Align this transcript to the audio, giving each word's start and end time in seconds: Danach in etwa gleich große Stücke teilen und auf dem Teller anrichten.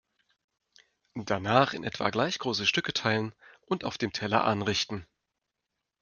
Danach 1.13 1.75
in 1.75 1.83
etwa 1.83 2.09
gleich 2.09 2.39
große 2.39 2.65
Stücke 2.65 2.91
teilen 2.91 3.35
und 3.67 3.83
auf 3.83 3.99
dem 3.99 4.11
Teller 4.11 4.45
anrichten. 4.45 5.05